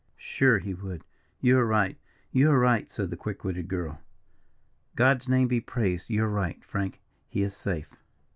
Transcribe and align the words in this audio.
"Sure 0.17 0.57
he 0.57 0.73
would. 0.73 1.03
You 1.41 1.59
are 1.59 1.65
right! 1.67 1.95
you 2.31 2.49
are 2.49 2.57
right!" 2.57 2.91
said 2.91 3.11
the 3.11 3.15
quick 3.15 3.43
witted 3.43 3.67
girl 3.67 4.01
"God's 4.95 5.29
name 5.29 5.47
be 5.47 5.61
praised; 5.61 6.09
you 6.09 6.23
are 6.23 6.27
right, 6.27 6.65
Frank; 6.65 6.99
he 7.29 7.43
is 7.43 7.55
safe." 7.55 7.95